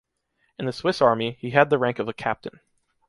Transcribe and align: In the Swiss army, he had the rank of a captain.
In 0.57 0.65
the 0.65 0.71
Swiss 0.73 0.99
army, 0.99 1.37
he 1.41 1.51
had 1.51 1.69
the 1.69 1.77
rank 1.77 1.99
of 1.99 2.09
a 2.09 2.13
captain. 2.13 2.59